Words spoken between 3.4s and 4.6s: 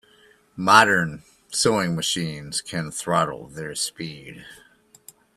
their speed.